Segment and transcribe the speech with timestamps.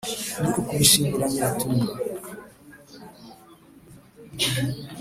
[0.41, 1.93] ni ukubashimira nyiratunga